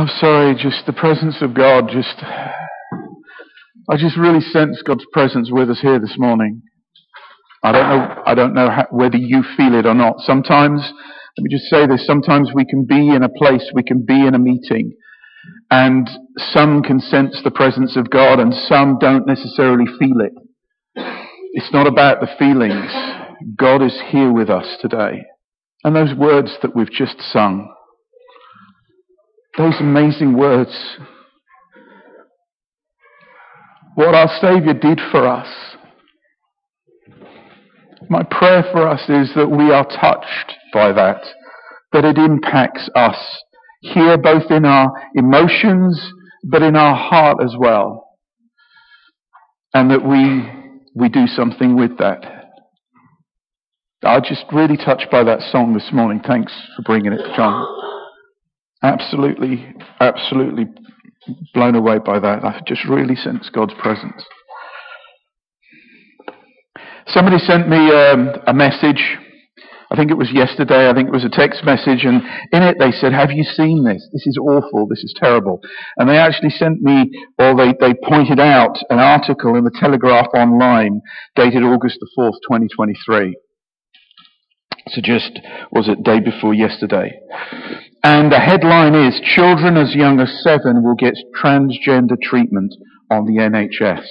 [0.00, 2.16] I'm sorry, just the presence of God, just,
[3.90, 6.62] I just really sense God's presence with us here this morning.
[7.62, 10.20] I don't know, I don't know how, whether you feel it or not.
[10.20, 14.02] Sometimes, let me just say this, sometimes we can be in a place, we can
[14.06, 14.92] be in a meeting,
[15.70, 16.08] and
[16.38, 20.32] some can sense the presence of God and some don't necessarily feel it.
[21.52, 22.90] It's not about the feelings.
[23.54, 25.24] God is here with us today.
[25.84, 27.70] And those words that we've just sung,
[29.60, 30.96] those amazing words,
[33.94, 35.48] what our Saviour did for us.
[38.08, 41.20] My prayer for us is that we are touched by that,
[41.92, 43.16] that it impacts us
[43.82, 46.10] here both in our emotions
[46.44, 48.08] but in our heart as well.
[49.74, 50.50] And that we,
[50.94, 52.24] we do something with that.
[54.02, 56.22] I was just really touched by that song this morning.
[56.26, 57.99] Thanks for bringing it, John.
[58.82, 60.66] Absolutely, absolutely
[61.52, 62.44] blown away by that.
[62.44, 64.24] I just really sense God's presence.
[67.06, 69.18] Somebody sent me um, a message.
[69.92, 70.88] I think it was yesterday.
[70.88, 73.84] I think it was a text message, and in it they said, "Have you seen
[73.84, 74.08] this?
[74.12, 74.86] This is awful.
[74.86, 75.60] This is terrible."
[75.98, 80.28] And they actually sent me, or they they pointed out an article in the Telegraph
[80.34, 81.00] online
[81.34, 83.36] dated August the fourth, 2023.
[84.88, 85.38] So just,
[85.70, 87.12] was it day before yesterday?
[88.02, 92.72] And the headline is, children as young as seven will get transgender treatment
[93.10, 94.06] on the NHS,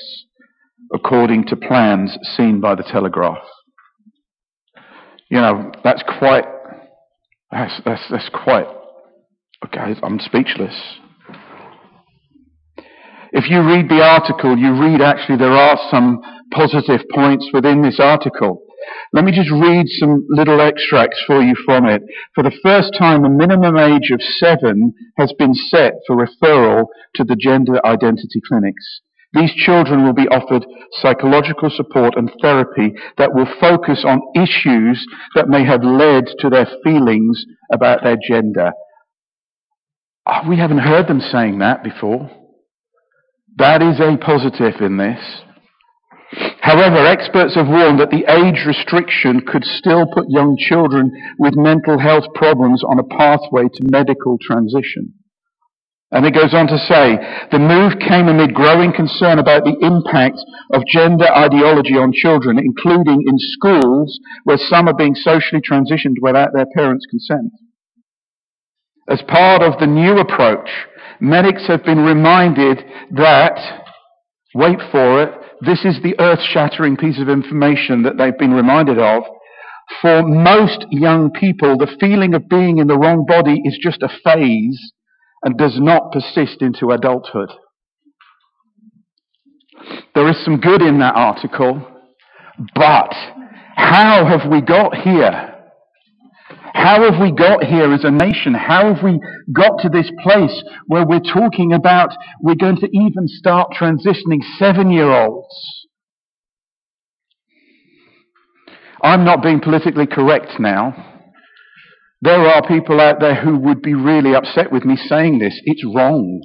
[0.94, 3.44] according to plans seen by the Telegraph.
[5.30, 6.46] You know, that's quite,
[7.52, 8.68] that's, that's, that's quite,
[9.66, 10.76] okay, I'm speechless.
[13.32, 16.20] If you read the article, you read actually there are some
[16.52, 18.64] positive points within this article.
[19.14, 22.02] Let me just read some little extracts for you from it.
[22.36, 27.24] For the first time, a minimum age of seven has been set for referral to
[27.24, 29.02] the gender identity clinics.
[29.34, 30.66] These children will be offered
[31.02, 35.06] psychological support and therapy that will focus on issues
[35.36, 38.72] that may have led to their feelings about their gender.
[40.26, 42.30] Oh, we haven't heard them saying that before.
[43.58, 45.20] That is a positive in this.
[46.70, 51.10] However, experts have warned that the age restriction could still put young children
[51.40, 55.18] with mental health problems on a pathway to medical transition.
[56.12, 57.18] And it goes on to say,
[57.50, 60.38] the move came amid growing concern about the impact
[60.72, 66.50] of gender ideology on children, including in schools where some are being socially transitioned without
[66.54, 67.50] their parents' consent.
[69.10, 70.70] As part of the new approach,
[71.20, 72.86] medics have been reminded
[73.18, 73.58] that,
[74.54, 78.98] wait for it, this is the earth shattering piece of information that they've been reminded
[78.98, 79.24] of.
[80.02, 84.10] For most young people, the feeling of being in the wrong body is just a
[84.24, 84.94] phase
[85.44, 87.50] and does not persist into adulthood.
[90.14, 91.86] There is some good in that article,
[92.76, 93.14] but
[93.76, 95.49] how have we got here?
[96.80, 98.54] How have we got here as a nation?
[98.54, 99.20] How have we
[99.52, 104.90] got to this place where we're talking about we're going to even start transitioning seven
[104.90, 105.54] year olds?
[109.04, 110.96] I'm not being politically correct now.
[112.22, 115.60] There are people out there who would be really upset with me saying this.
[115.66, 116.40] It's wrong.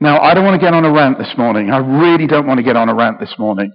[0.00, 1.70] Now, I don't want to get on a rant this morning.
[1.70, 3.72] I really don't want to get on a rant this morning.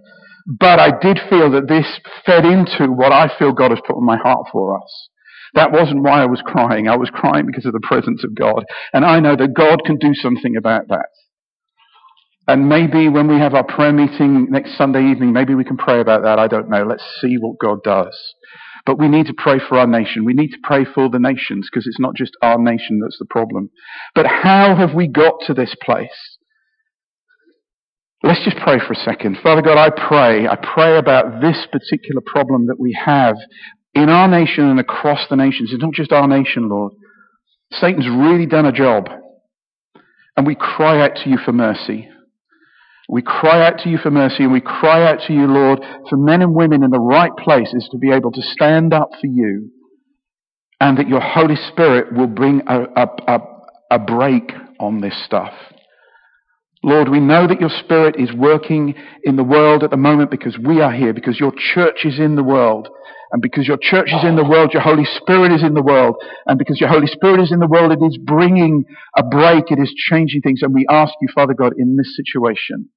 [0.49, 4.03] But I did feel that this fed into what I feel God has put in
[4.03, 5.09] my heart for us.
[5.53, 6.87] That wasn't why I was crying.
[6.87, 8.65] I was crying because of the presence of God.
[8.91, 11.05] And I know that God can do something about that.
[12.47, 15.99] And maybe when we have our prayer meeting next Sunday evening, maybe we can pray
[15.99, 16.39] about that.
[16.39, 16.83] I don't know.
[16.83, 18.17] Let's see what God does.
[18.87, 20.25] But we need to pray for our nation.
[20.25, 23.27] We need to pray for the nations because it's not just our nation that's the
[23.29, 23.69] problem.
[24.15, 26.38] But how have we got to this place?
[28.21, 29.37] Let's just pray for a second.
[29.41, 33.35] Father God, I pray, I pray about this particular problem that we have
[33.93, 35.71] in our nation and across the nations.
[35.71, 36.93] It's not just our nation, Lord.
[37.71, 39.09] Satan's really done a job.
[40.35, 42.09] And we cry out to you for mercy.
[43.09, 45.79] We cry out to you for mercy and we cry out to you, Lord,
[46.09, 49.27] for men and women in the right places to be able to stand up for
[49.27, 49.71] you
[50.79, 53.39] and that your Holy Spirit will bring a, a, a,
[53.91, 55.53] a brake on this stuff.
[56.83, 60.57] Lord, we know that your Spirit is working in the world at the moment because
[60.57, 62.87] we are here, because your church is in the world.
[63.31, 66.15] And because your church is in the world, your Holy Spirit is in the world.
[66.47, 68.85] And because your Holy Spirit is in the world, it is bringing
[69.17, 70.61] a brake, it is changing things.
[70.63, 72.89] And we ask you, Father God, in this situation,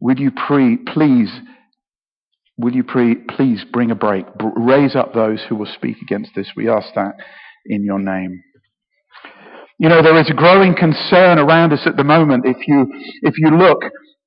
[0.00, 1.30] would you pre- please,
[2.58, 4.26] will you pre- please bring a brake?
[4.56, 6.50] raise up those who will speak against this.
[6.56, 7.14] We ask that
[7.66, 8.42] in your name.
[9.78, 12.46] You know, there is a growing concern around us at the moment.
[12.46, 12.86] If you,
[13.22, 13.82] if you look,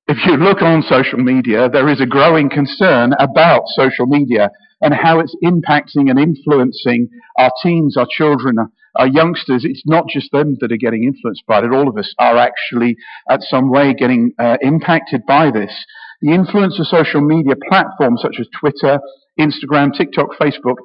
[0.08, 4.52] if you look on social media, there is a growing concern about social media
[4.82, 7.10] and how it's impacting and influencing
[7.40, 8.58] our teens, our children,
[8.96, 9.66] our youngsters.
[9.66, 11.74] It's not just them that are getting influenced by it.
[11.74, 12.96] All of us are actually,
[13.28, 15.74] at some way, getting uh, impacted by this.
[16.22, 19.00] The influence of social media platforms such as Twitter,
[19.40, 20.76] Instagram, TikTok, Facebook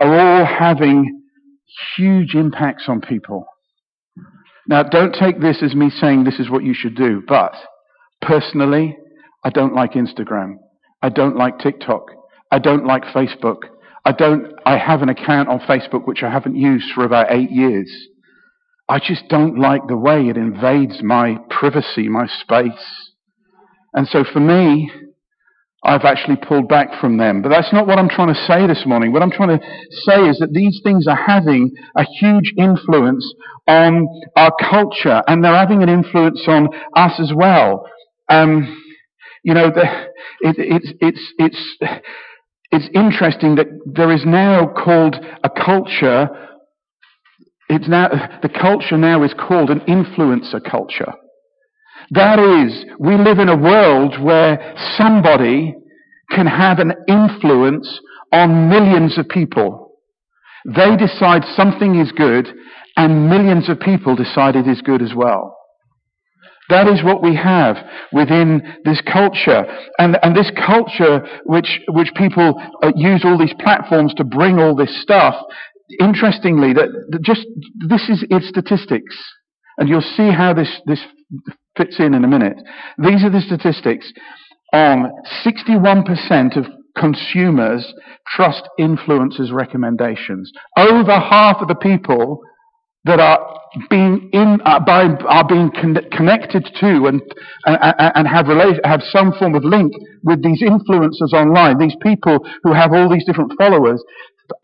[0.00, 1.22] are all having
[1.96, 3.46] huge impacts on people.
[4.66, 7.54] Now, don't take this as me saying this is what you should do, but
[8.22, 8.96] personally,
[9.44, 10.54] I don't like Instagram.
[11.02, 12.06] I don't like TikTok.
[12.50, 13.58] I don't like Facebook.
[14.06, 17.50] I don't, I have an account on Facebook which I haven't used for about eight
[17.50, 17.90] years.
[18.88, 23.10] I just don't like the way it invades my privacy, my space.
[23.94, 24.90] And so for me,
[25.84, 27.42] I've actually pulled back from them.
[27.42, 29.12] But that's not what I'm trying to say this morning.
[29.12, 33.34] What I'm trying to say is that these things are having a huge influence
[33.68, 37.86] on our culture and they're having an influence on us as well.
[38.30, 38.82] Um,
[39.42, 39.84] you know, the,
[40.40, 42.02] it, it's, it's, it's,
[42.70, 46.28] it's interesting that there is now called a culture,
[47.68, 48.08] it's now,
[48.42, 51.12] the culture now is called an influencer culture.
[52.10, 55.74] That is, we live in a world where somebody
[56.30, 58.00] can have an influence
[58.32, 59.92] on millions of people.
[60.66, 62.48] They decide something is good,
[62.96, 65.56] and millions of people decide it is good as well.
[66.70, 67.76] That is what we have
[68.12, 69.64] within this culture.
[69.98, 74.74] And, and this culture, which, which people uh, use all these platforms to bring all
[74.74, 75.34] this stuff,
[76.00, 77.44] interestingly, that, that just,
[77.86, 79.14] this is its statistics.
[79.76, 81.00] And you'll see how this, this
[81.76, 82.56] fits in in a minute.
[82.98, 84.12] These are the statistics.
[84.72, 85.10] On
[85.44, 86.66] 61% of
[86.96, 87.92] consumers
[88.34, 90.50] trust influencers' recommendations.
[90.76, 92.40] Over half of the people
[93.04, 93.60] that are
[93.90, 97.20] being in, uh, by, are being con- connected to and,
[97.66, 99.92] and have, relation, have some form of link
[100.22, 104.02] with these influencers online, these people who have all these different followers,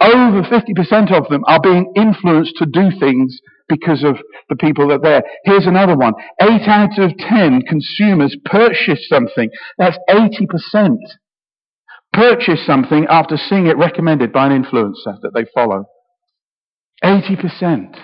[0.01, 3.39] over 50% of them are being influenced to do things
[3.71, 4.19] because of
[4.51, 5.23] the people that are there.
[5.45, 6.13] Here's another one.
[6.43, 9.49] Eight out of ten consumers purchase something.
[9.79, 10.97] That's 80%.
[12.13, 15.85] Purchase something after seeing it recommended by an influencer that they follow.
[17.05, 17.95] 80%.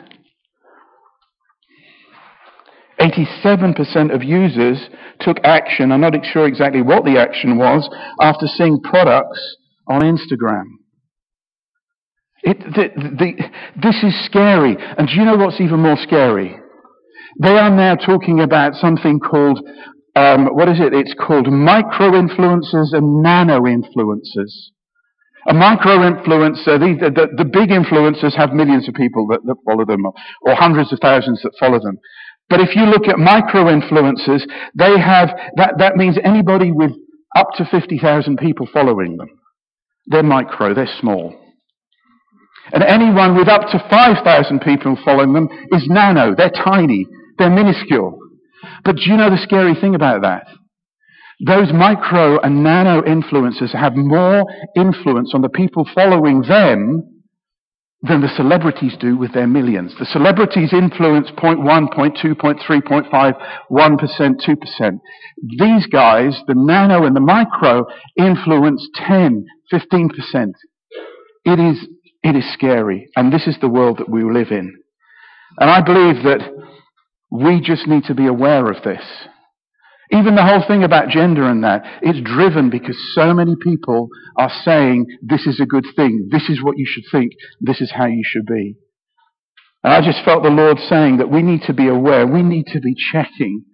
[3.00, 4.88] 87% of users
[5.20, 7.88] took action, I'm not sure exactly what the action was,
[8.20, 9.56] after seeing products
[9.88, 10.64] on Instagram.
[12.46, 13.30] It, the, the,
[13.82, 14.76] this is scary.
[14.78, 16.54] And do you know what's even more scary?
[17.42, 19.58] They are now talking about something called,
[20.14, 20.94] um, what is it?
[20.94, 24.70] It's called micro influencers and nano influencers.
[25.48, 29.84] A micro influencer, the, the, the, big influencers have millions of people that, that follow
[29.84, 31.98] them, or hundreds of thousands that follow them.
[32.48, 34.42] But if you look at micro influencers,
[34.76, 36.92] they have, that, that means anybody with
[37.36, 39.28] up to 50,000 people following them.
[40.06, 41.45] They're micro, they're small.
[42.72, 46.34] And anyone with up to 5,000 people following them is nano.
[46.34, 47.06] They're tiny.
[47.38, 48.18] They're minuscule.
[48.84, 50.46] But do you know the scary thing about that?
[51.44, 57.16] Those micro and nano influencers have more influence on the people following them
[58.02, 59.94] than the celebrities do with their millions.
[59.98, 63.34] The celebrities influence 0.1, 0.2, 0.3, 0.5,
[63.70, 64.36] 1%,
[64.80, 64.98] 2%.
[65.58, 67.86] These guys, the nano and the micro,
[68.16, 70.52] influence 10, 15%.
[71.44, 71.86] It is
[72.26, 73.08] it is scary.
[73.14, 74.74] And this is the world that we live in.
[75.58, 76.40] And I believe that
[77.30, 79.02] we just need to be aware of this.
[80.10, 84.50] Even the whole thing about gender and that, it's driven because so many people are
[84.64, 88.06] saying this is a good thing, this is what you should think, this is how
[88.06, 88.76] you should be.
[89.82, 92.66] And I just felt the Lord saying that we need to be aware, we need
[92.72, 93.64] to be checking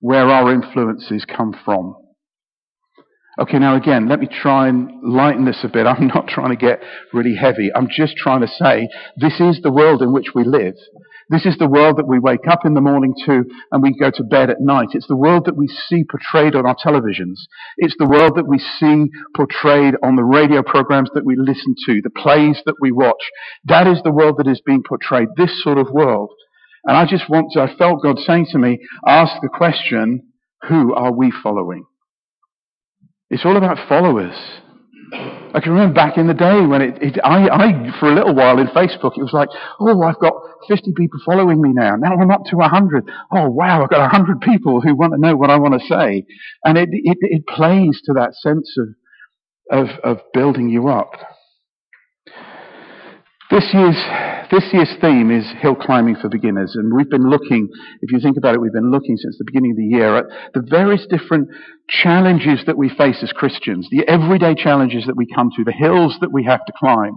[0.00, 1.94] where our influences come from.
[3.38, 5.86] Okay, now again, let me try and lighten this a bit.
[5.86, 7.70] I'm not trying to get really heavy.
[7.72, 10.74] I'm just trying to say this is the world in which we live.
[11.30, 14.10] This is the world that we wake up in the morning to and we go
[14.10, 14.88] to bed at night.
[14.92, 17.36] It's the world that we see portrayed on our televisions.
[17.76, 22.00] It's the world that we see portrayed on the radio programs that we listen to,
[22.02, 23.22] the plays that we watch.
[23.66, 26.30] That is the world that is being portrayed, this sort of world.
[26.84, 30.94] And I just want to, I felt God saying to me, ask the question, who
[30.94, 31.84] are we following?
[33.30, 34.34] It's all about followers.
[35.12, 38.34] I can remember back in the day when it, it I, I, for a little
[38.34, 39.48] while in Facebook, it was like,
[39.80, 40.34] oh, I've got
[40.68, 41.96] 50 people following me now.
[41.96, 43.10] Now I'm up to 100.
[43.32, 46.26] Oh, wow, I've got 100 people who want to know what I want to say.
[46.64, 48.88] And it, it, it plays to that sense of,
[49.70, 51.12] of, of building you up.
[53.50, 53.96] This is,
[54.50, 57.68] This year's theme is hill climbing for beginners, and we've been looking,
[58.00, 60.24] if you think about it, we've been looking since the beginning of the year at
[60.54, 61.48] the various different
[61.88, 66.16] challenges that we face as Christians, the everyday challenges that we come to, the hills
[66.20, 67.12] that we have to climb.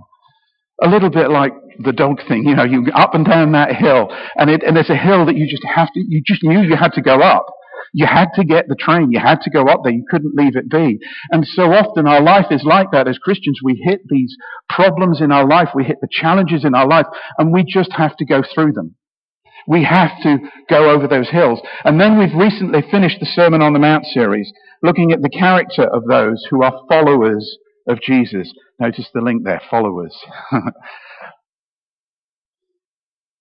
[0.83, 4.07] A little bit like the dog thing, you know, you up and down that hill,
[4.35, 6.75] and, it, and there's a hill that you just have to, you just knew you
[6.75, 7.45] had to go up.
[7.93, 9.11] You had to get the train.
[9.11, 9.93] You had to go up there.
[9.93, 10.99] You couldn't leave it be.
[11.29, 13.07] And so often our life is like that.
[13.07, 14.35] As Christians, we hit these
[14.69, 15.69] problems in our life.
[15.75, 17.07] We hit the challenges in our life
[17.37, 18.95] and we just have to go through them.
[19.67, 20.37] We have to
[20.69, 21.59] go over those hills.
[21.83, 25.83] And then we've recently finished the Sermon on the Mount series, looking at the character
[25.83, 27.57] of those who are followers
[27.87, 28.51] of Jesus.
[28.79, 30.15] Notice the link there, followers.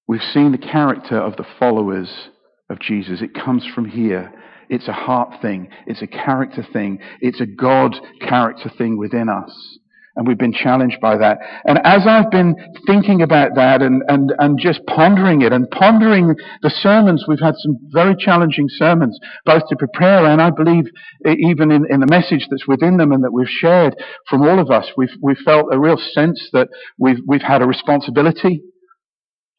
[0.09, 2.29] we've seen the character of the followers
[2.71, 3.21] of Jesus.
[3.21, 4.33] It comes from here.
[4.69, 5.69] It's a heart thing.
[5.87, 7.01] It's a character thing.
[7.21, 9.79] It's a God character thing within us.
[10.17, 11.39] And we've been challenged by that.
[11.65, 12.55] And as I've been
[12.87, 17.55] thinking about that and, and, and just pondering it and pondering the sermons, we've had
[17.59, 20.85] some very challenging sermons, both to prepare and I believe
[21.25, 23.95] even in, in the message that's within them and that we've shared
[24.29, 27.67] from all of us, we've, we've felt a real sense that we've, we've had a
[27.67, 28.63] responsibility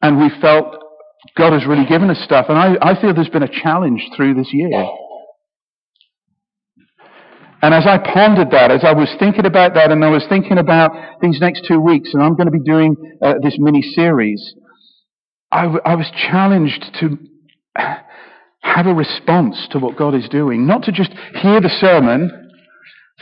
[0.02, 0.76] and we felt
[1.36, 2.46] God has really given us stuff.
[2.48, 4.88] And I, I feel there's been a challenge through this year.
[7.62, 10.58] And as I pondered that, as I was thinking about that, and I was thinking
[10.58, 14.54] about these next two weeks, and I'm going to be doing uh, this mini series,
[15.52, 17.18] I, w- I was challenged to
[18.62, 22.50] have a response to what God is doing, not to just hear the sermon,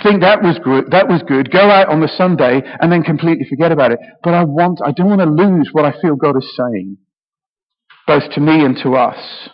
[0.03, 3.45] think that was good, that was good, go out on the Sunday, and then completely
[3.47, 3.99] forget about it.
[4.23, 6.97] But I want, I don't want to lose what I feel God is saying
[8.11, 9.49] both to me and to us.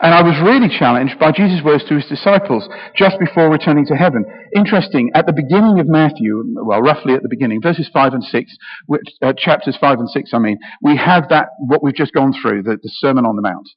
[0.00, 3.94] And I was really challenged by Jesus' words to his disciples just before returning to
[3.94, 4.24] heaven.
[4.56, 8.56] Interesting, at the beginning of Matthew, well, roughly at the beginning, verses 5 and 6,
[8.86, 12.32] which, uh, chapters 5 and 6, I mean, we have that, what we've just gone
[12.32, 13.68] through, the, the Sermon on the Mount.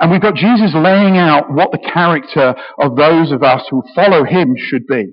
[0.00, 4.24] And we've got Jesus laying out what the character of those of us who follow
[4.24, 5.12] him should be.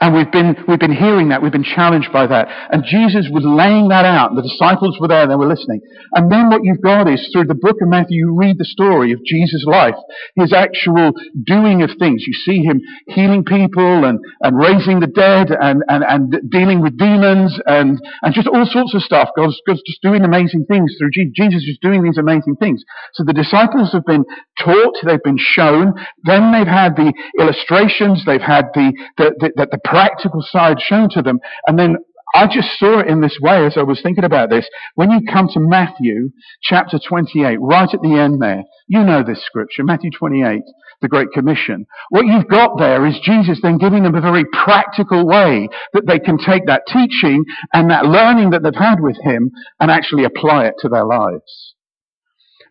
[0.00, 2.48] And we've been, we've been hearing that, we've been challenged by that.
[2.72, 4.34] And Jesus was laying that out.
[4.34, 5.80] The disciples were there, they were listening.
[6.12, 9.12] And then what you've got is through the book of Matthew, you read the story
[9.12, 9.94] of Jesus' life,
[10.34, 11.12] his actual
[11.46, 12.24] doing of things.
[12.26, 16.98] You see him healing people and, and raising the dead and, and, and dealing with
[16.98, 19.30] demons and, and just all sorts of stuff.
[19.36, 21.32] God's, God's just doing amazing things through Jesus.
[21.38, 22.82] Jesus is doing these amazing things.
[23.14, 24.24] So the disciples have been
[24.58, 29.68] taught, they've been shown, then they've had the illustrations, they've had the, the, the, the,
[29.70, 31.38] the practical side shown to them.
[31.66, 31.96] And then
[32.34, 34.68] I just saw it in this way as I was thinking about this.
[34.96, 36.30] When you come to Matthew
[36.62, 40.62] chapter 28, right at the end there, you know this scripture, Matthew 28,
[41.00, 41.86] the Great Commission.
[42.08, 46.18] What you've got there is Jesus then giving them a very practical way that they
[46.18, 50.66] can take that teaching and that learning that they've had with Him and actually apply
[50.66, 51.74] it to their lives.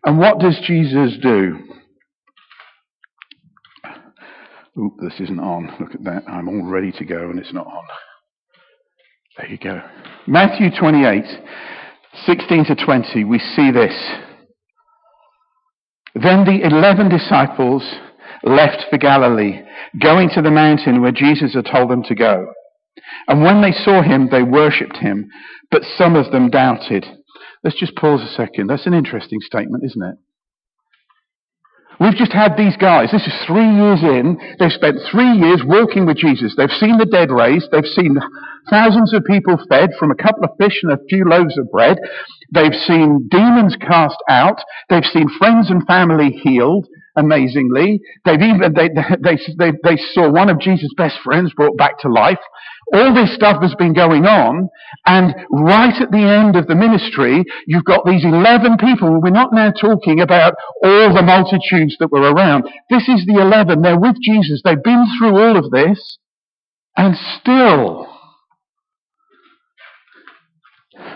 [0.04, 1.56] And what does Jesus do?
[4.78, 5.74] Oop, this isn't on.
[5.78, 6.24] Look at that.
[6.28, 7.84] I'm all ready to go and it's not on.
[9.38, 9.80] There you go.
[10.26, 11.24] Matthew 28,
[12.24, 13.94] 16 to 20, we see this.
[16.14, 17.82] Then the eleven disciples
[18.44, 19.62] left for Galilee,
[20.00, 22.46] going to the mountain where Jesus had told them to go.
[23.26, 25.28] And when they saw him, they worshipped him,
[25.70, 27.04] but some of them doubted.
[27.64, 28.68] Let's just pause a second.
[28.68, 30.16] That's an interesting statement, isn't it?
[32.00, 33.10] We've just had these guys.
[33.12, 34.38] This is three years in.
[34.58, 36.54] They've spent three years walking with Jesus.
[36.56, 37.70] They've seen the dead raised.
[37.70, 38.16] They've seen
[38.68, 41.98] thousands of people fed from a couple of fish and a few loaves of bread.
[42.52, 44.58] They've seen demons cast out.
[44.88, 46.86] They've seen friends and family healed
[47.16, 48.00] amazingly.
[48.24, 52.08] They've even, they, they, they, they saw one of Jesus' best friends brought back to
[52.08, 52.40] life.
[52.92, 54.68] All this stuff has been going on,
[55.06, 59.20] and right at the end of the ministry, you've got these 11 people.
[59.22, 62.64] We're not now talking about all the multitudes that were around.
[62.90, 63.82] This is the 11.
[63.82, 64.60] They're with Jesus.
[64.64, 66.18] They've been through all of this,
[66.96, 68.06] and still,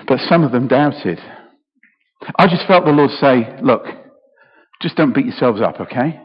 [0.06, 1.20] but some of them doubted.
[2.36, 3.84] I just felt the Lord say, look,
[4.80, 6.18] just don't beat yourselves up, okay?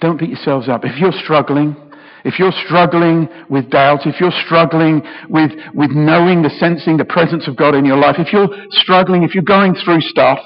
[0.00, 0.84] Don't beat yourselves up.
[0.84, 1.87] If you're struggling,
[2.28, 7.48] if you're struggling with doubt, if you're struggling with, with knowing the sensing the presence
[7.48, 10.38] of God in your life, if you're struggling, if you're going through stuff,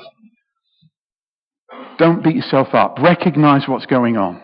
[1.98, 2.98] don't beat yourself up.
[3.02, 4.40] Recognize what's going on.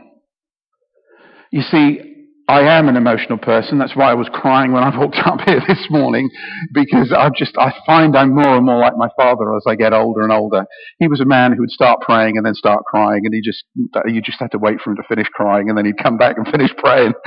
[1.52, 2.07] You see,
[2.48, 3.78] I am an emotional person.
[3.78, 6.30] That's why I was crying when I walked up here this morning,
[6.72, 9.92] because I just, I find I'm more and more like my father as I get
[9.92, 10.64] older and older.
[10.98, 13.64] He was a man who would start praying and then start crying, and he just,
[14.06, 16.38] you just had to wait for him to finish crying, and then he'd come back
[16.38, 17.12] and finish praying.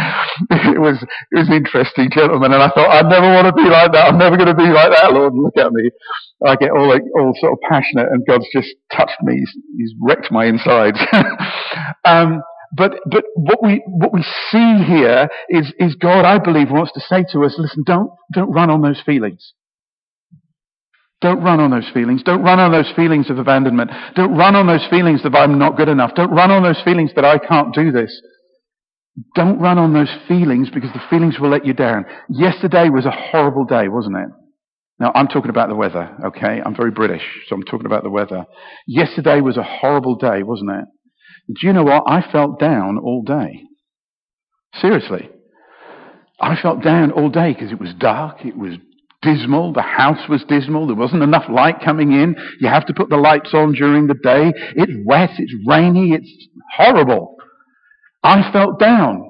[0.49, 3.69] it was, it was an interesting gentleman, and I thought, I never want to be
[3.69, 4.07] like that.
[4.09, 5.33] I'm never going to be like that, Lord.
[5.35, 5.91] Look at me.
[6.47, 9.37] I get all, like, all sort of passionate, and God's just touched me.
[9.37, 10.97] He's, he's wrecked my insides.
[12.05, 12.41] um,
[12.75, 17.01] but, but what we, what we see here is, is God, I believe, wants to
[17.01, 19.53] say to us, listen, don't, don't run on those feelings.
[21.21, 22.23] Don't run on those feelings.
[22.23, 23.91] Don't run on those feelings of abandonment.
[24.15, 26.15] Don't run on those feelings that I'm not good enough.
[26.15, 28.19] Don't run on those feelings that I can't do this.
[29.35, 32.05] Don't run on those feelings because the feelings will let you down.
[32.29, 34.29] Yesterday was a horrible day, wasn't it?
[34.99, 36.61] Now, I'm talking about the weather, okay?
[36.63, 38.45] I'm very British, so I'm talking about the weather.
[38.87, 40.85] Yesterday was a horrible day, wasn't it?
[41.47, 42.03] Do you know what?
[42.07, 43.63] I felt down all day.
[44.75, 45.29] Seriously.
[46.39, 48.73] I felt down all day because it was dark, it was
[49.21, 52.35] dismal, the house was dismal, there wasn't enough light coming in.
[52.59, 54.51] You have to put the lights on during the day.
[54.75, 57.35] It's wet, it's rainy, it's horrible.
[58.23, 59.29] I felt down.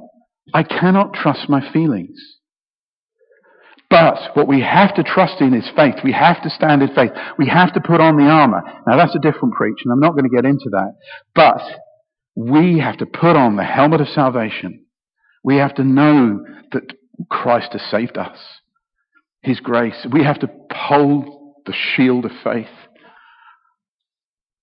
[0.54, 2.18] I cannot trust my feelings.
[3.90, 5.96] But what we have to trust in is faith.
[6.02, 7.12] We have to stand in faith.
[7.38, 8.62] We have to put on the armor.
[8.88, 10.94] Now that's a different preach, and I'm not going to get into that.
[11.36, 11.62] But
[12.36, 14.86] we have to put on the helmet of salvation.
[15.44, 16.84] We have to know that
[17.30, 18.38] Christ has saved us.
[19.42, 20.06] His grace.
[20.12, 21.26] We have to hold
[21.66, 22.68] the shield of faith.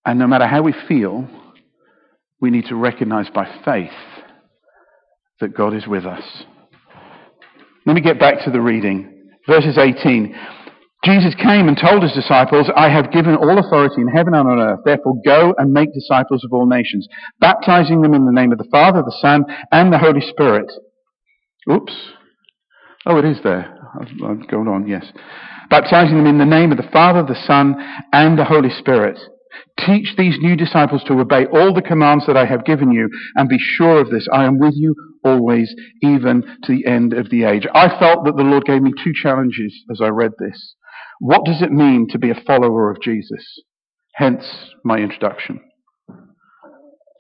[0.05, 1.29] And no matter how we feel,
[2.41, 3.91] we need to recognize by faith
[5.41, 6.23] that God is with us.
[7.85, 9.31] Let me get back to the reading.
[9.47, 10.35] Verses 18.
[11.09, 14.59] Jesus came and told his disciples, I have given all authority in heaven and on
[14.61, 14.81] earth.
[14.85, 17.09] Therefore go and make disciples of all nations,
[17.41, 20.71] baptizing them in the name of the Father, the Son, and the Holy Spirit.
[21.71, 21.95] Oops.
[23.07, 23.75] Oh, it is there.
[24.23, 25.07] I'm going on, yes.
[25.71, 27.75] Baptizing them in the name of the Father, the Son,
[28.13, 29.19] and the Holy Spirit.
[29.87, 33.49] Teach these new disciples to obey all the commands that I have given you, and
[33.49, 34.27] be sure of this.
[34.31, 37.67] I am with you always, even to the end of the age.
[37.75, 40.75] I felt that the Lord gave me two challenges as I read this.
[41.21, 43.63] What does it mean to be a follower of Jesus?
[44.15, 44.45] Hence
[44.85, 45.61] my introduction.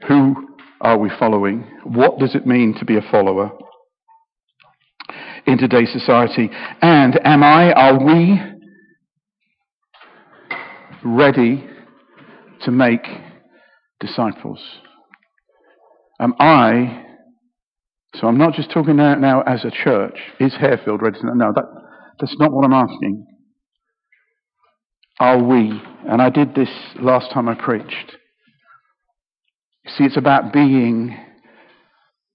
[0.07, 1.65] Who are we following?
[1.85, 3.51] What does it mean to be a follower
[5.47, 6.51] in today's society?
[6.81, 8.41] And am I, are we
[11.05, 11.69] ready
[12.63, 13.05] to make
[13.99, 14.61] disciples?
[16.21, 17.05] Am I,
[18.15, 21.53] so I'm not just talking now, now as a church, is Harefield ready to, no,
[21.53, 21.65] that,
[22.21, 23.28] that's not what I'm asking
[25.21, 25.81] are we?
[26.09, 28.17] And I did this last time I preached.
[29.87, 31.17] See, it's about being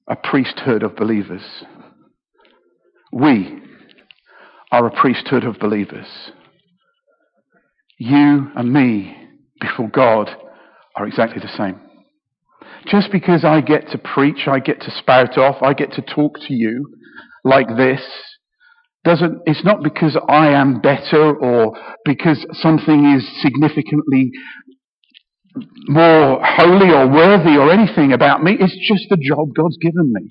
[0.08, 1.63] a priesthood of believers.
[3.12, 3.62] We
[4.72, 6.08] are a priesthood of believers.
[8.00, 9.15] You and me
[9.62, 10.30] before God
[10.96, 11.80] are exactly the same.
[12.88, 16.38] Just because I get to preach, I get to spout off, I get to talk
[16.48, 16.86] to you
[17.46, 18.02] like this,
[19.03, 24.31] doesn't, it's not because I am better or because something is significantly
[25.87, 28.55] more holy or worthy or anything about me.
[28.59, 30.29] It's just the job God's given me.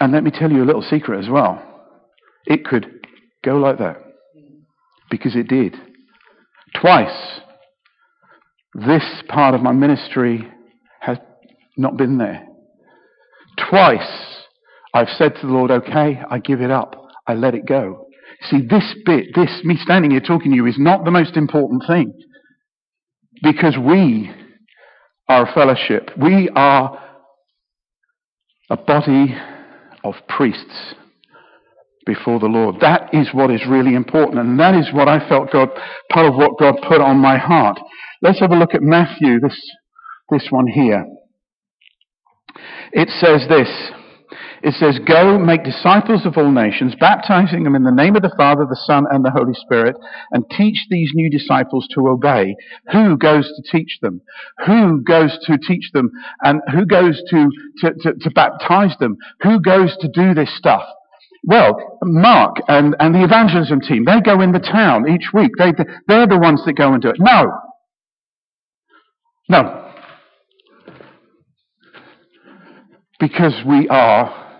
[0.00, 1.62] And let me tell you a little secret as well.
[2.46, 2.86] It could
[3.44, 4.02] go like that.
[5.10, 5.76] Because it did.
[6.74, 7.40] Twice,
[8.74, 10.48] this part of my ministry
[11.00, 11.18] has
[11.76, 12.46] not been there.
[13.70, 14.44] Twice,
[14.92, 17.01] I've said to the Lord, okay, I give it up.
[17.26, 18.06] I let it go.
[18.50, 21.82] See, this bit, this, me standing here talking to you, is not the most important
[21.86, 22.12] thing.
[23.42, 24.30] Because we
[25.28, 26.10] are a fellowship.
[26.20, 26.98] We are
[28.70, 29.34] a body
[30.04, 30.94] of priests
[32.04, 32.76] before the Lord.
[32.80, 34.40] That is what is really important.
[34.40, 35.68] And that is what I felt God,
[36.10, 37.78] part of what God put on my heart.
[38.22, 39.58] Let's have a look at Matthew, this,
[40.30, 41.04] this one here.
[42.92, 43.68] It says this.
[44.62, 48.34] It says, Go, make disciples of all nations, baptizing them in the name of the
[48.36, 49.96] Father, the Son, and the Holy Spirit,
[50.30, 52.54] and teach these new disciples to obey.
[52.92, 54.20] Who goes to teach them?
[54.66, 56.10] Who goes to teach them?
[56.42, 57.48] And who goes to,
[57.80, 59.16] to, to, to baptize them?
[59.42, 60.84] Who goes to do this stuff?
[61.44, 65.50] Well, Mark and, and the evangelism team, they go in the town each week.
[65.58, 65.72] They,
[66.06, 67.16] they're the ones that go and do it.
[67.18, 67.50] No.
[69.48, 69.90] No.
[73.18, 74.51] Because we are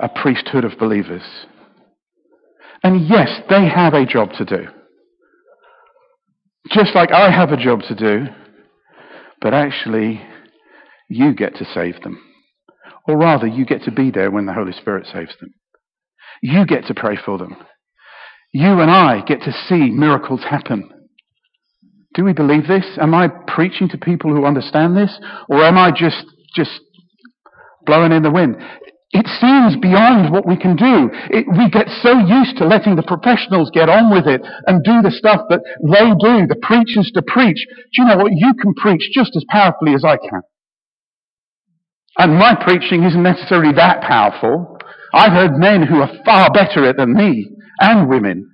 [0.00, 1.22] a priesthood of believers.
[2.82, 4.68] And yes, they have a job to do.
[6.70, 8.26] Just like I have a job to do,
[9.40, 10.20] but actually,
[11.08, 12.20] you get to save them.
[13.06, 15.54] Or rather, you get to be there when the Holy Spirit saves them.
[16.42, 17.56] You get to pray for them.
[18.52, 20.90] You and I get to see miracles happen.
[22.14, 22.84] Do we believe this?
[23.00, 25.18] Am I preaching to people who understand this?
[25.48, 26.80] Or am I just, just
[27.86, 28.56] blowing in the wind?
[29.10, 31.08] It seems beyond what we can do.
[31.30, 35.00] It, we get so used to letting the professionals get on with it and do
[35.00, 37.64] the stuff that they do, the preachers to preach.
[37.94, 38.32] Do you know what?
[38.32, 40.42] You can preach just as powerfully as I can.
[42.18, 44.76] And my preaching isn't necessarily that powerful.
[45.14, 47.48] I've heard men who are far better at it than me,
[47.80, 48.50] and women.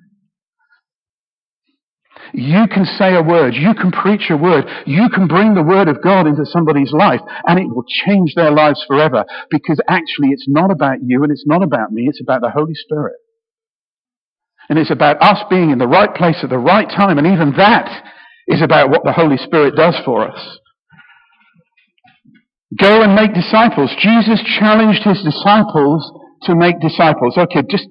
[2.36, 5.86] You can say a word, you can preach a word, you can bring the word
[5.86, 10.46] of God into somebody's life, and it will change their lives forever, because actually it's
[10.48, 13.14] not about you and it's not about me, it's about the Holy Spirit.
[14.68, 17.54] And it's about us being in the right place at the right time, and even
[17.56, 18.04] that
[18.48, 20.58] is about what the Holy Spirit does for us.
[22.76, 23.94] Go and make disciples.
[24.00, 26.10] Jesus challenged his disciples
[26.42, 27.38] to make disciples.
[27.38, 27.86] Okay, just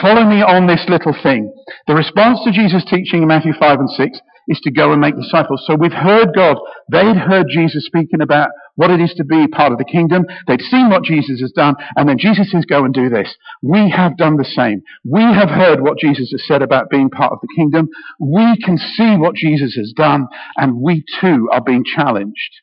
[0.00, 1.52] follow me on this little thing.
[1.86, 5.14] The response to Jesus' teaching in Matthew 5 and 6 is to go and make
[5.16, 5.62] disciples.
[5.66, 6.56] So we've heard God.
[6.90, 10.24] They'd heard Jesus speaking about what it is to be part of the kingdom.
[10.46, 13.34] They'd seen what Jesus has done, and then Jesus says, go and do this.
[13.62, 14.82] We have done the same.
[15.04, 17.88] We have heard what Jesus has said about being part of the kingdom.
[18.18, 22.60] We can see what Jesus has done, and we too are being challenged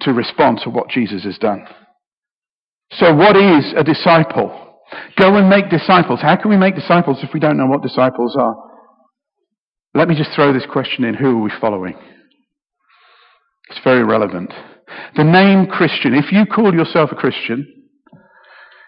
[0.00, 1.64] to respond to what Jesus has done.
[2.92, 4.71] So what is a disciple?
[5.16, 6.20] Go and make disciples.
[6.20, 8.54] How can we make disciples if we don't know what disciples are?
[9.94, 11.14] Let me just throw this question in.
[11.14, 11.94] Who are we following?
[13.70, 14.52] It's very relevant.
[15.16, 17.66] The name Christian, if you call yourself a Christian,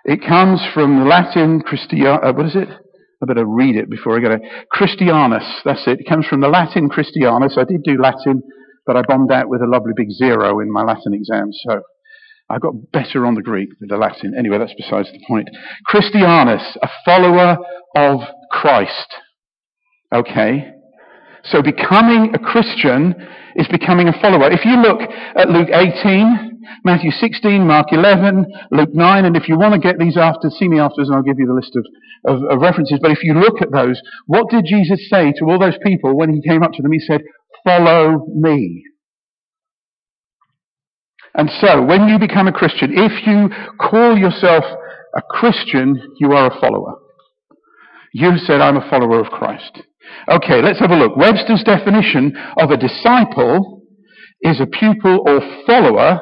[0.04, 2.68] it comes from the Latin Christian, uh, what is it?
[2.68, 4.40] I better read it before I get it.
[4.70, 6.00] Christianus, that's it.
[6.00, 7.56] It comes from the Latin Christianus.
[7.56, 8.42] I did do Latin
[8.86, 11.82] but I bombed out with a lovely big zero in my Latin exam, so
[12.54, 14.32] I got better on the Greek than the Latin.
[14.38, 15.48] Anyway, that's besides the point.
[15.88, 17.58] Christianus, a follower
[17.96, 18.20] of
[18.52, 19.12] Christ.
[20.14, 20.70] Okay?
[21.42, 23.16] So becoming a Christian
[23.56, 24.52] is becoming a follower.
[24.52, 29.58] If you look at Luke 18, Matthew 16, Mark 11, Luke 9, and if you
[29.58, 31.84] want to get these after, see me afterwards and I'll give you the list of,
[32.24, 33.00] of, of references.
[33.02, 36.30] But if you look at those, what did Jesus say to all those people when
[36.30, 36.92] he came up to them?
[36.92, 37.20] He said,
[37.64, 38.84] follow me.
[41.34, 44.64] And so, when you become a Christian, if you call yourself
[45.16, 46.94] a Christian, you are a follower.
[48.12, 49.82] You said, I'm a follower of Christ.
[50.28, 51.16] Okay, let's have a look.
[51.16, 53.82] Webster's definition of a disciple
[54.42, 56.20] is a pupil or follower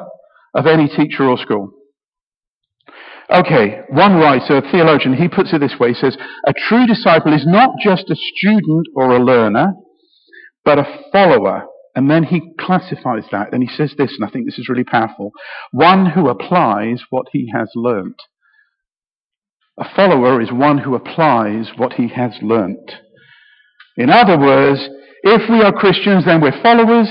[0.55, 1.69] of any teacher or school.
[3.29, 5.89] Okay, one writer, a theologian, he puts it this way.
[5.89, 9.73] He says, a true disciple is not just a student or a learner,
[10.65, 11.65] but a follower.
[11.95, 14.83] And then he classifies that and he says this, and I think this is really
[14.83, 15.31] powerful.
[15.71, 18.21] One who applies what he has learnt.
[19.79, 22.91] A follower is one who applies what he has learnt.
[23.97, 24.87] In other words,
[25.23, 27.09] if we are Christians, then we're followers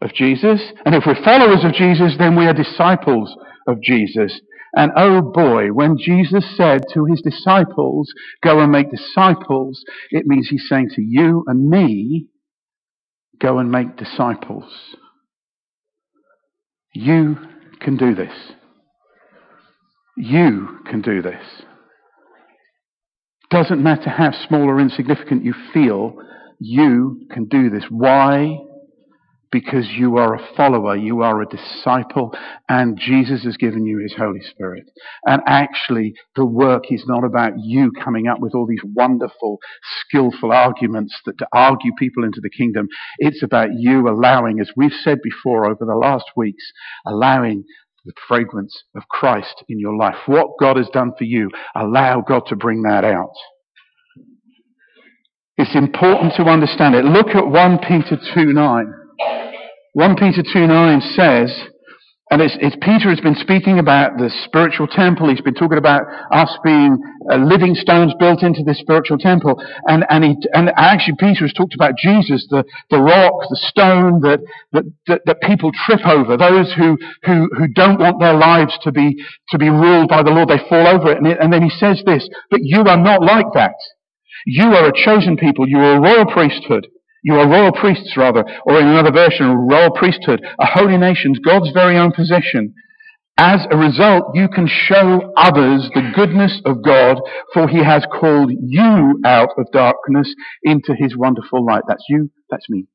[0.00, 0.60] of Jesus.
[0.84, 3.34] And if we're followers of Jesus, then we are disciples
[3.66, 4.40] of Jesus.
[4.74, 10.48] And oh boy, when Jesus said to his disciples, go and make disciples, it means
[10.48, 12.26] he's saying to you and me,
[13.40, 14.70] Go and make disciples.
[16.94, 17.36] You
[17.80, 18.34] can do this.
[20.16, 21.44] You can do this.
[23.50, 26.16] Doesn't matter how small or insignificant you feel,
[26.58, 27.84] you can do this.
[27.88, 28.58] Why?
[29.50, 32.34] Because you are a follower, you are a disciple,
[32.68, 34.90] and Jesus has given you His Holy Spirit.
[35.24, 39.58] And actually, the work is not about you coming up with all these wonderful,
[40.00, 42.88] skillful arguments that to argue people into the kingdom.
[43.18, 46.64] It's about you allowing, as we've said before over the last weeks,
[47.06, 47.64] allowing
[48.04, 50.16] the fragrance of Christ in your life.
[50.26, 53.34] What God has done for you, allow God to bring that out.
[55.56, 57.04] It's important to understand it.
[57.04, 58.94] Look at 1 Peter 2 9.
[59.94, 61.68] 1 Peter 2 9 says,
[62.30, 65.30] and it's, it's, Peter has been speaking about the spiritual temple.
[65.30, 66.98] He's been talking about us being
[67.32, 69.56] uh, living stones built into this spiritual temple.
[69.86, 74.20] And, and, he, and actually Peter has talked about Jesus, the, the rock, the stone
[74.20, 74.40] that,
[74.72, 76.36] that, that, that people trip over.
[76.36, 79.16] Those who, who, who don't want their lives to be,
[79.48, 81.16] to be ruled by the Lord, they fall over it.
[81.16, 81.38] And, it.
[81.40, 83.74] and then he says this, but you are not like that.
[84.44, 85.66] You are a chosen people.
[85.66, 86.88] You are a royal priesthood
[87.22, 91.70] you are royal priests, rather, or in another version, royal priesthood, a holy nation, God's
[91.72, 92.74] very own possession.
[93.36, 97.18] As a result, you can show others the goodness of God,
[97.54, 101.82] for He has called you out of darkness into His wonderful light.
[101.86, 102.86] That's you, that's me.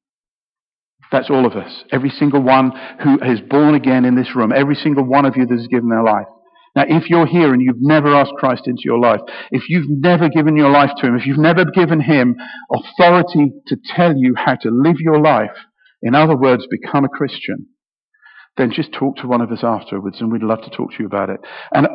[1.11, 1.83] That's all of us.
[1.91, 2.71] Every single one
[3.03, 5.89] who is born again in this room, every single one of you that has given
[5.89, 6.27] their life.
[6.75, 9.19] Now, if you're here and you've never asked Christ into your life,
[9.51, 12.35] if you've never given your life to Him, if you've never given Him
[12.73, 15.55] authority to tell you how to live your life,
[16.01, 17.67] in other words, become a Christian,
[18.57, 21.05] then just talk to one of us afterwards and we'd love to talk to you
[21.05, 21.39] about it.
[21.73, 21.87] And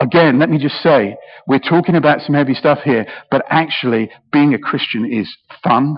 [0.00, 1.16] again, let me just say,
[1.46, 5.96] we're talking about some heavy stuff here, but actually being a Christian is fun.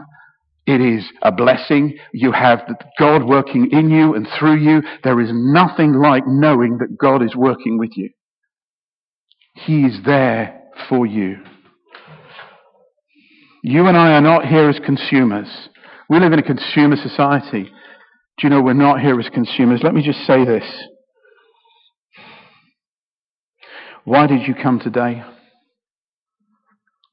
[0.67, 1.97] It is a blessing.
[2.13, 2.61] You have
[2.99, 4.83] God working in you and through you.
[5.05, 8.11] There is nothing like knowing that God is working with you.
[9.65, 11.39] He is there for you.
[13.63, 15.49] You and I are not here as consumers.
[16.09, 17.65] We live in a consumer society.
[17.65, 19.81] Do you know we're not here as consumers?
[19.83, 20.65] Let me just say this.
[24.05, 25.25] Why did you come today?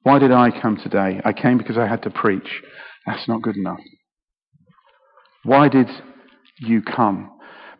[0.04, 1.22] Why did I come today?
[1.24, 2.62] I came because I had to preach.
[3.08, 3.80] That's not good enough.
[5.44, 5.88] Why did
[6.60, 7.32] you come?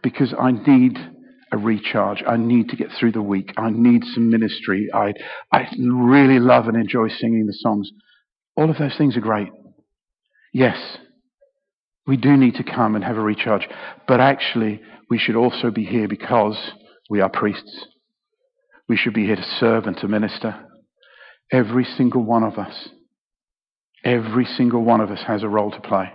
[0.02, 0.98] Because I need
[1.54, 2.24] a recharge.
[2.28, 3.54] I need to get through the week.
[3.58, 4.90] I need some ministry.
[4.92, 5.14] I,
[5.52, 7.92] I really love and enjoy singing the songs.
[8.58, 9.50] All of those things are great.
[10.52, 10.98] Yes,
[12.08, 13.68] we do need to come and have a recharge.
[14.08, 16.58] But actually, we should also be here because
[17.08, 17.86] we are priests.
[18.90, 20.56] We should be here to serve and to minister.
[21.52, 22.90] Every single one of us,
[24.04, 26.12] every single one of us has a role to play.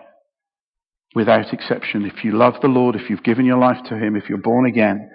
[1.14, 2.04] Without exception.
[2.04, 4.66] If you love the Lord, if you've given your life to Him, if you're born
[4.66, 5.10] again,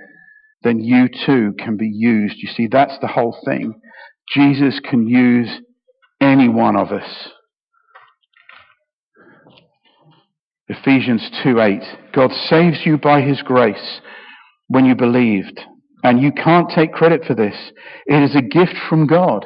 [0.63, 2.35] then you too can be used.
[2.37, 3.73] You see, that's the whole thing.
[4.33, 5.61] Jesus can use
[6.21, 7.29] any one of us.
[10.69, 11.83] Ephesians 2:8.
[12.13, 14.01] God saves you by his grace
[14.67, 15.59] when you believed.
[16.03, 17.71] And you can't take credit for this.
[18.07, 19.45] It is a gift from God.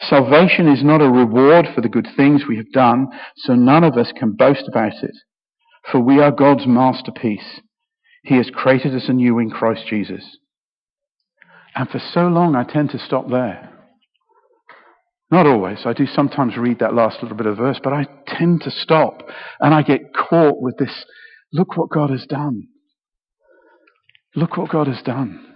[0.00, 3.96] Salvation is not a reward for the good things we have done, so none of
[3.96, 5.14] us can boast about it.
[5.90, 7.60] For we are God's masterpiece.
[8.24, 10.38] He has created us anew in Christ Jesus.
[11.74, 13.70] And for so long, I tend to stop there.
[15.30, 15.80] Not always.
[15.84, 19.22] I do sometimes read that last little bit of verse, but I tend to stop
[19.60, 21.04] and I get caught with this
[21.52, 22.68] look what God has done.
[24.34, 25.54] Look what God has done.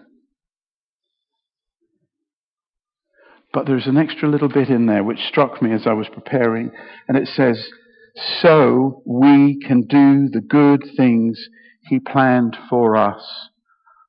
[3.53, 6.71] But there's an extra little bit in there which struck me as I was preparing,
[7.09, 7.67] and it says,
[8.43, 11.49] So we can do the good things
[11.89, 13.23] He planned for us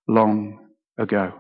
[0.08, 0.60] long
[0.98, 1.34] ago.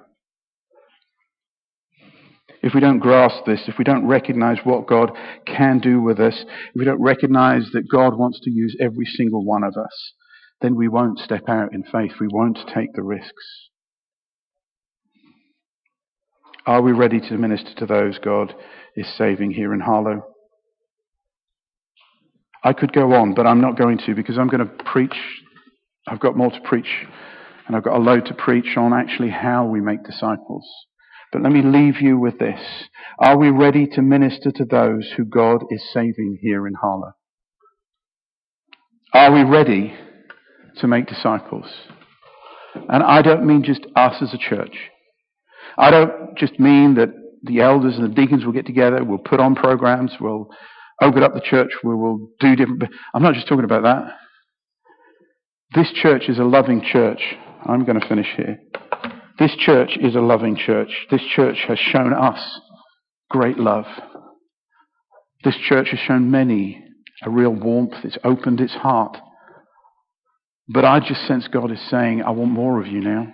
[2.62, 5.12] If we don't grasp this, if we don't recognize what God
[5.46, 9.46] can do with us, if we don't recognize that God wants to use every single
[9.46, 10.14] one of us,
[10.62, 12.14] then we won't step out in faith.
[12.20, 13.70] We won't take the risks.
[16.66, 18.54] Are we ready to minister to those God
[18.96, 20.24] is saving here in Harlow?
[22.64, 25.16] I could go on, but I'm not going to because I'm going to preach.
[26.10, 27.06] I've got more to preach,
[27.68, 30.68] and I've got a load to preach on actually how we make disciples.
[31.32, 32.60] But let me leave you with this.
[33.20, 37.12] Are we ready to minister to those who God is saving here in Harlow?
[39.14, 39.94] Are we ready
[40.78, 41.66] to make disciples?
[42.74, 44.76] And I don't mean just us as a church.
[45.78, 47.10] I don't just mean that
[47.44, 50.50] the elders and the deacons will get together, we'll put on programs, we'll
[51.02, 52.84] open up the church, we will do different.
[53.14, 54.14] I'm not just talking about that.
[55.76, 57.22] This church is a loving church.
[57.64, 58.58] I'm going to finish here.
[59.38, 60.90] This church is a loving church.
[61.12, 62.60] This church has shown us
[63.30, 63.86] great love.
[65.44, 66.84] This church has shown many
[67.24, 67.94] a real warmth.
[68.04, 69.18] It's opened its heart.
[70.68, 73.28] But I just sense God is saying, I want more of you now.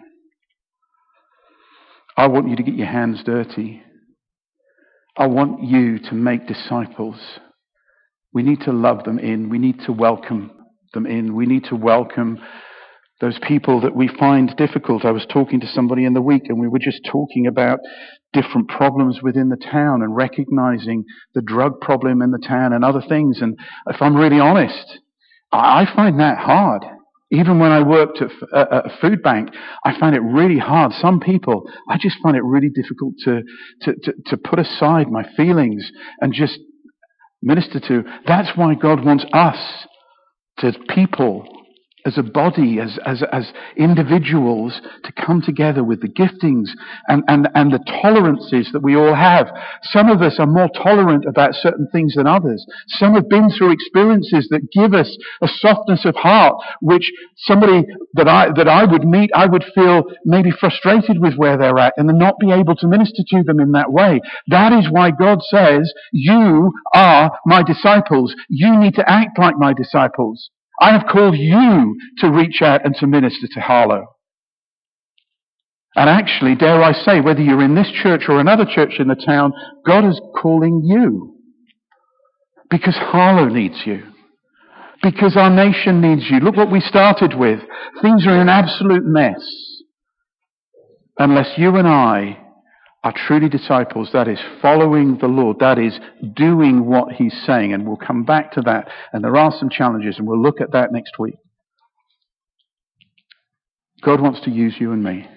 [2.18, 3.82] I want you to get your hands dirty.
[5.16, 7.18] I want you to make disciples.
[8.34, 9.50] We need to love them in.
[9.50, 10.52] We need to welcome
[10.96, 11.36] them in.
[11.36, 12.40] We need to welcome
[13.22, 15.06] those people that we find difficult.
[15.06, 17.80] I was talking to somebody in the week and we were just talking about
[18.34, 23.02] different problems within the town and recognizing the drug problem in the town and other
[23.08, 23.42] things.
[23.42, 25.00] And if I'm really honest,
[25.52, 26.84] I find that hard.
[27.32, 29.50] Even when I worked at uh, a food bank,
[29.86, 30.92] I found it really hard.
[30.94, 33.42] Some people, I just find it really difficult to,
[33.82, 35.90] to, to, to put aside my feelings
[36.22, 36.60] and just
[37.42, 38.04] minister to.
[38.28, 39.88] That's why God wants us
[40.58, 41.65] to people
[42.06, 46.70] as a body, as, as, as individuals, to come together with the giftings
[47.08, 49.48] and, and, and the tolerances that we all have.
[49.84, 52.66] Some of us are more tolerant about certain things than others.
[52.88, 58.28] Some have been through experiences that give us a softness of heart, which somebody that
[58.28, 62.08] I, that I would meet, I would feel maybe frustrated with where they're at and
[62.18, 64.22] not be able to minister to them in that way.
[64.48, 68.36] That is why God says, you are my disciples.
[68.48, 70.50] You need to act like my disciples.
[70.80, 74.06] I have called you to reach out and to minister to Harlow.
[75.96, 79.16] And actually, dare I say, whether you're in this church or another church in the
[79.16, 79.54] town,
[79.86, 81.38] God is calling you.
[82.70, 84.04] Because Harlow needs you.
[85.02, 86.40] Because our nation needs you.
[86.40, 87.60] Look what we started with.
[88.02, 89.42] Things are in an absolute mess.
[91.18, 92.45] Unless you and I
[93.06, 96.00] are truly disciples, that is following the Lord, that is
[96.34, 98.90] doing what He's saying, and we'll come back to that.
[99.14, 101.36] And there are some challenges, and we'll look at that next week.
[104.04, 105.28] God wants to use you and me.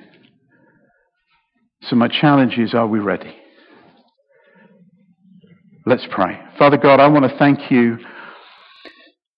[1.83, 3.37] So my challenge is, are we ready?
[5.85, 6.41] Let's pray.
[6.59, 7.99] Father God, I want to thank you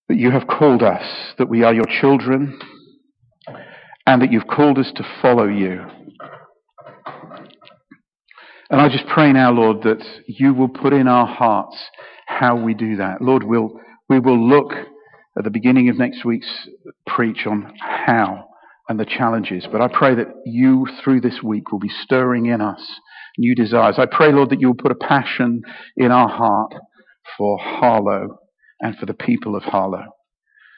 [0.09, 2.61] that you have called us, that we are your children,
[4.07, 5.85] and that you've called us to follow you.
[8.71, 11.77] And I just pray now, Lord, that you will put in our hearts
[12.27, 13.21] how we do that.
[13.21, 14.73] Lord, we'll, we will look
[15.37, 16.69] at the beginning of next week's
[17.05, 18.45] preach on how
[18.89, 19.67] and the challenges.
[19.71, 22.81] But I pray that you, through this week, will be stirring in us
[23.37, 23.97] new desires.
[23.99, 25.63] I pray, Lord, that you will put a passion
[25.97, 26.73] in our heart
[27.37, 28.39] for Harlow
[28.81, 30.05] and for the people of Harlow.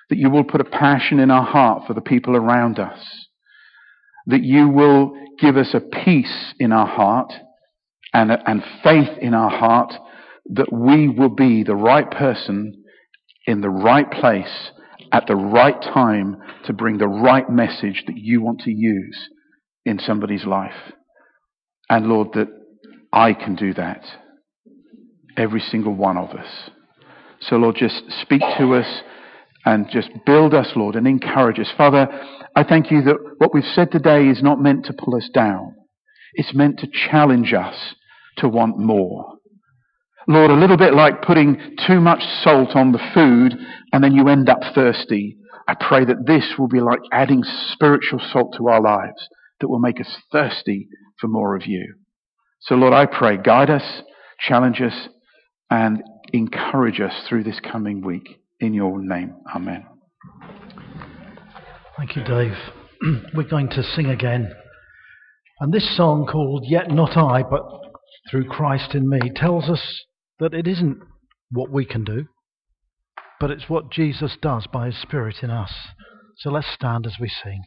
[0.08, 3.28] That you will put a passion in our heart for the people around us.
[4.26, 7.32] That you will give us a peace in our heart
[8.12, 9.92] and, and faith in our heart
[10.50, 12.84] that we will be the right person
[13.46, 14.70] in the right place
[15.12, 19.28] at the right time to bring the right message that you want to use
[19.84, 20.92] in somebody's life.
[21.90, 22.48] And Lord, that
[23.12, 24.02] I can do that.
[25.36, 26.70] Every single one of us.
[27.40, 29.02] So, Lord, just speak to us
[29.64, 31.70] and just build us, Lord, and encourage us.
[31.76, 32.06] Father,
[32.54, 35.74] I thank you that what we've said today is not meant to pull us down.
[36.34, 37.94] It's meant to challenge us
[38.38, 39.36] to want more.
[40.28, 43.58] Lord, a little bit like putting too much salt on the food
[43.92, 45.36] and then you end up thirsty.
[45.66, 47.42] I pray that this will be like adding
[47.72, 49.28] spiritual salt to our lives
[49.60, 51.94] that will make us thirsty for more of you.
[52.60, 54.02] So, Lord, I pray, guide us,
[54.38, 55.08] challenge us,
[55.70, 58.38] and encourage us through this coming week.
[58.60, 59.84] In your name, Amen.
[61.96, 62.54] Thank you, Dave.
[63.34, 64.52] We're going to sing again.
[65.60, 67.62] And this song called Yet Not I, but
[68.30, 70.04] Through Christ in Me tells us
[70.38, 70.98] that it isn't
[71.50, 72.26] what we can do,
[73.40, 75.72] but it's what Jesus does by His Spirit in us.
[76.38, 77.62] So let's stand as we sing.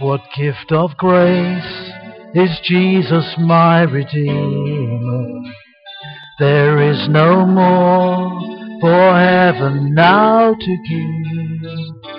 [0.00, 1.90] What gift of grace
[2.34, 5.42] is Jesus my Redeemer?
[6.38, 12.18] There is no more for heaven now to give.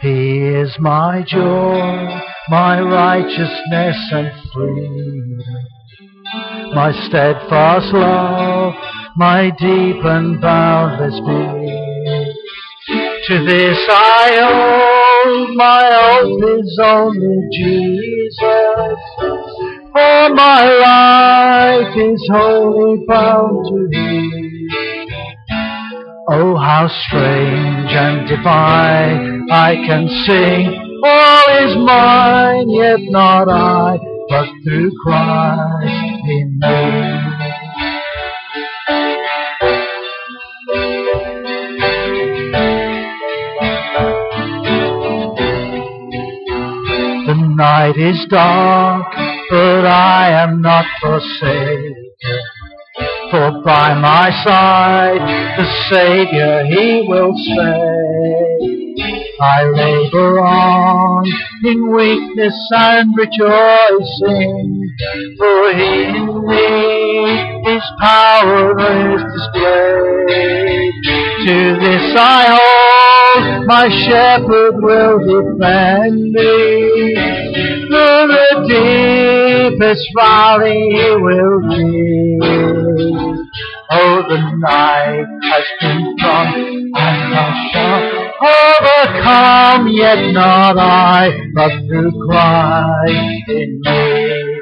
[0.00, 5.42] He is my joy, my righteousness and freedom,
[6.74, 8.74] my steadfast love,
[9.16, 12.34] my deep and boundless peace.
[13.26, 19.00] To this I owe, my hope is only Jesus,
[19.92, 25.07] for my life is wholly bound to Thee.
[26.30, 31.00] Oh, how strange and divine I can sing.
[31.02, 37.28] All is mine, yet not I, but through Christ in me.
[47.26, 49.06] The night is dark,
[49.48, 51.94] but I am not forsaken.
[53.30, 55.20] For by my side
[55.58, 58.78] the Saviour he will stay.
[59.40, 61.26] I labour on
[61.62, 64.82] in weakness and rejoicing,
[65.36, 68.78] for he in me his power
[69.14, 70.92] is displayed.
[71.46, 77.14] To this I hold, my shepherd will defend me.
[77.88, 82.87] Through the deepest valley he will lead.
[83.90, 86.54] Oh, the night has been come,
[86.94, 88.02] and I shall
[88.44, 94.60] overcome, yet not I, but through Christ in me.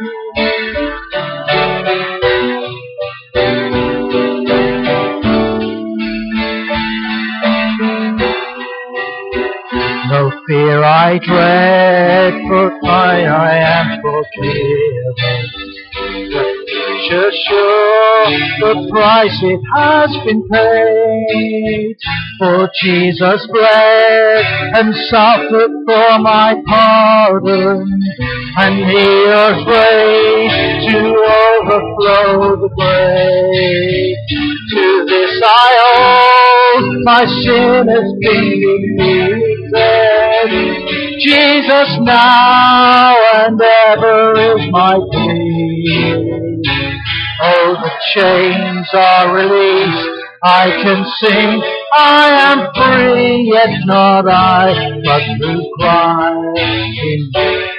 [10.08, 15.55] No fear I dread, for I, I am forgiven.
[16.16, 18.24] Sure, sure,
[18.60, 21.96] the price it has been paid.
[22.38, 24.44] For Jesus bled
[24.76, 28.00] and suffered for my pardon,
[28.56, 30.98] and he was raised to
[31.60, 34.16] overflow the grave.
[34.72, 38.48] To this I owe my sin has been
[38.98, 40.75] remitted.
[41.20, 46.62] Jesus now and ever is my plea.
[47.42, 50.08] Oh, the chains are released.
[50.42, 51.62] I can sing,
[51.92, 56.60] I am free, yet not I, but through Christ
[57.02, 57.76] in me.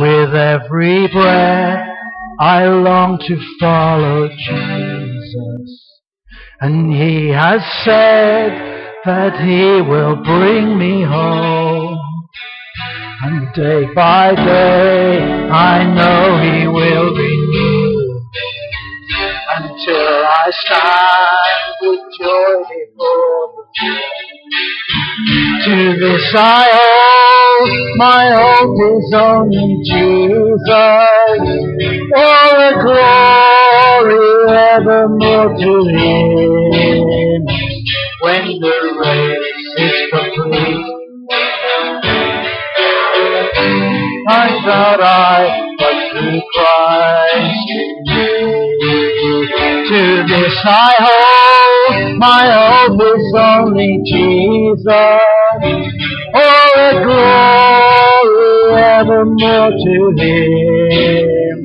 [0.00, 1.93] With every breath,
[2.40, 5.84] I long to follow Jesus.
[6.60, 8.50] And he has said
[9.04, 11.98] that he will bring me home.
[13.22, 15.18] And day by day,
[15.50, 18.20] I know he will renew
[19.56, 24.02] until I stand with joy before the throne.
[25.64, 27.23] To this I owe
[27.96, 30.60] my hope is only Jesus.
[32.16, 34.24] All the glory
[34.74, 37.40] evermore to Him.
[38.20, 40.86] When the race is complete,
[44.28, 47.68] I thought I, but through Christ.
[49.88, 55.20] To this I hold, my hope is only Jesus.
[56.74, 61.64] Glory evermore to Him.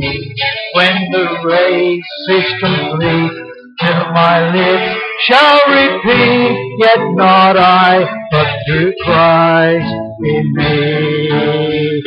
[0.73, 3.37] When the race is complete,
[3.79, 9.93] till my lips shall repeat, yet not I, but through Christ
[10.25, 12.03] in me.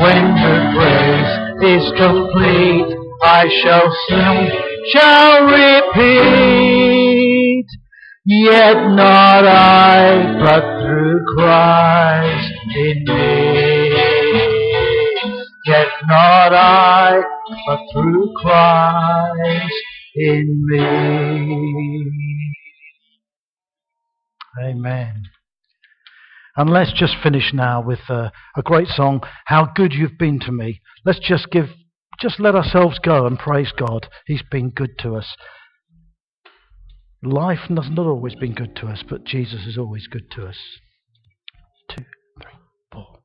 [0.00, 1.34] When the grace
[1.74, 2.88] is complete,
[3.22, 4.50] I shall sing,
[4.92, 7.35] shall repeat,
[8.26, 13.86] yet not I, but through Christ in me.
[15.66, 17.22] Yet not I,
[17.66, 19.74] but through Christ
[20.16, 22.12] in me.
[24.62, 25.22] Amen.
[26.56, 30.52] And let's just finish now with uh, a great song, How Good You've Been to
[30.52, 30.80] Me.
[31.04, 31.66] Let's just give,
[32.18, 34.08] just let ourselves go and praise God.
[34.26, 35.36] He's been good to us.
[37.26, 40.54] Life has not always been good to us, but Jesus is always good to us.
[41.90, 42.04] Two,
[42.40, 42.52] three,
[42.92, 43.18] four.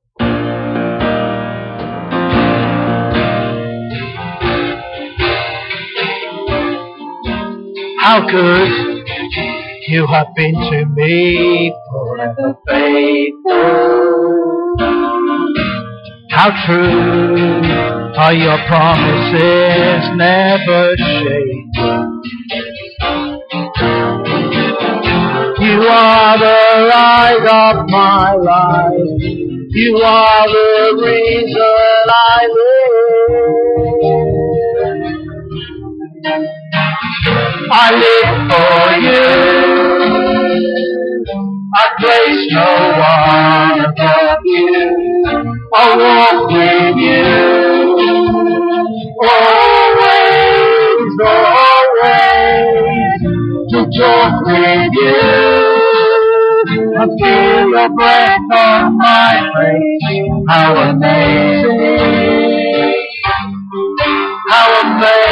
[8.00, 9.06] How good
[9.88, 13.52] you have been to me, forever faithful.
[16.32, 17.62] How true
[18.18, 22.12] are your promises, never shaken.
[25.62, 26.60] You are the
[26.90, 29.22] light of my life.
[29.70, 33.62] You are the reason I live.
[37.72, 39.26] I live for you.
[41.74, 44.82] I place no one above you.
[45.76, 47.26] I walk with you.
[49.30, 53.22] Always, always
[53.72, 55.31] to talk with you.
[57.02, 60.02] Feel your breath on my face.
[60.48, 61.98] How amazing.
[64.50, 65.32] How amazing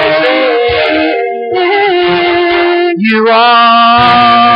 [2.97, 4.49] you are.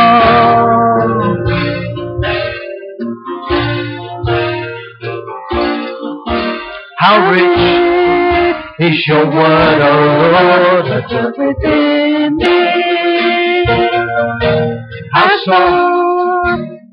[6.98, 7.60] How rich
[8.80, 9.90] is your word, O
[10.32, 13.64] Lord, that dwells within me.
[15.12, 15.93] How soft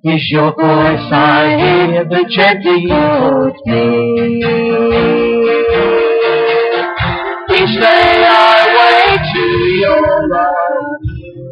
[0.03, 1.57] is your voice, I
[1.91, 4.41] hear the gently towards me.
[7.53, 9.45] Each day I wait to
[9.79, 10.97] your love.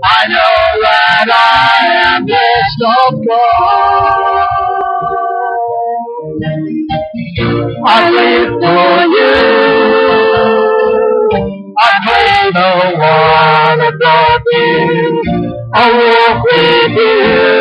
[0.03, 4.47] I know that I am blessed of God.
[7.85, 9.33] I live for you.
[11.77, 15.21] I pray no one above you.
[15.73, 17.58] I walk with you.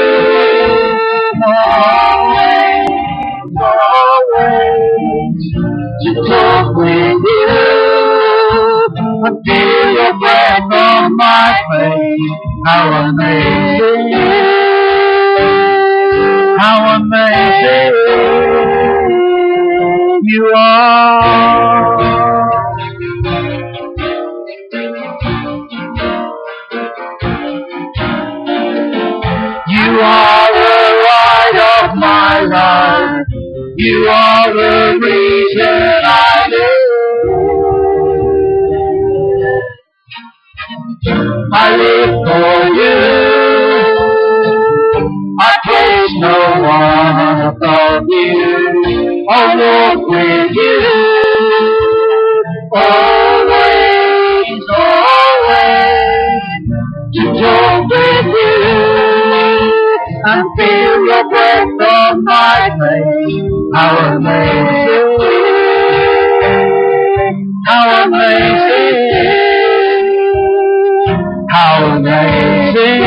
[12.65, 14.13] How amazing.
[16.59, 17.95] How amazing
[20.25, 21.98] you are.
[34.11, 37.29] Are the reason I live.
[41.53, 42.99] I live for you.
[45.41, 49.27] I place no one above you.
[49.31, 50.81] I walk with you.
[52.75, 56.63] Always, always.
[57.15, 58.69] To talk with you.
[60.25, 62.88] And feel your breath on my face.
[64.29, 65.19] How amazing.
[67.67, 68.63] How amazing.
[71.51, 73.03] How amazing.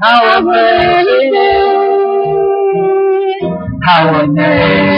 [0.00, 1.32] How amazing.
[3.82, 4.91] How amazing.